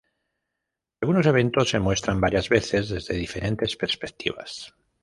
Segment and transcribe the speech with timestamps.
[1.03, 4.73] Algunos eventos se muestran varias veces desde diferentes perspectivas.